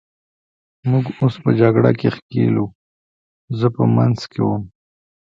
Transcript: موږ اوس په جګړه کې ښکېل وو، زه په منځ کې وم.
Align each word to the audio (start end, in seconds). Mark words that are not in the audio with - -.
موږ 0.89 1.05
اوس 1.19 1.35
په 1.43 1.49
جګړه 1.59 1.91
کې 1.99 2.09
ښکېل 2.15 2.55
وو، 2.59 2.75
زه 3.59 3.67
په 3.75 3.83
منځ 3.95 4.19
کې 4.31 4.41
وم. 4.47 4.63